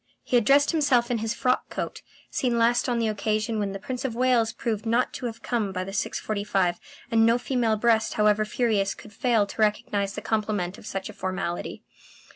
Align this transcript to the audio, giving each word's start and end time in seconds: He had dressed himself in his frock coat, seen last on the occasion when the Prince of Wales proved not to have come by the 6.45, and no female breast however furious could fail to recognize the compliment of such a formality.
He 0.23 0.35
had 0.35 0.45
dressed 0.45 0.71
himself 0.71 1.11
in 1.11 1.19
his 1.19 1.35
frock 1.35 1.69
coat, 1.69 2.01
seen 2.31 2.57
last 2.57 2.89
on 2.89 2.97
the 2.97 3.07
occasion 3.07 3.59
when 3.59 3.71
the 3.71 3.77
Prince 3.77 4.03
of 4.03 4.15
Wales 4.15 4.51
proved 4.51 4.83
not 4.87 5.13
to 5.13 5.27
have 5.27 5.43
come 5.43 5.71
by 5.71 5.83
the 5.83 5.91
6.45, 5.91 6.77
and 7.11 7.23
no 7.23 7.37
female 7.37 7.75
breast 7.77 8.15
however 8.15 8.43
furious 8.43 8.95
could 8.95 9.13
fail 9.13 9.45
to 9.45 9.61
recognize 9.61 10.15
the 10.15 10.21
compliment 10.21 10.79
of 10.79 10.87
such 10.87 11.07
a 11.07 11.13
formality. 11.13 11.83